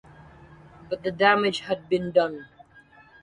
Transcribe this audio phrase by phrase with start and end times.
[0.89, 2.47] But the damage had been done.